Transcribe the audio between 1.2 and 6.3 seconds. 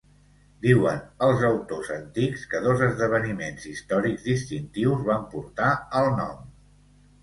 els autors antics que dos esdeveniments històrics distintius van portar al